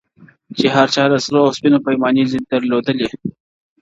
چي 0.57 0.65
هر 0.75 0.87
چا 0.95 1.03
د 1.11 1.15
سرو 1.25 1.39
او 1.45 1.55
سپینو 1.57 1.79
پیمانې 1.87 2.23
دي 2.29 2.39
درلودلي- 2.51 3.07